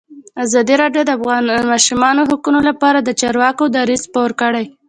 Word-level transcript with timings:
ازادي 0.43 0.75
راډیو 0.81 1.03
د 1.05 1.11
د 1.59 1.61
ماشومانو 1.71 2.21
حقونه 2.29 2.59
لپاره 2.69 2.99
د 3.01 3.09
چارواکو 3.21 3.63
دریځ 3.75 4.01
خپور 4.07 4.29
کړی. 4.41 4.65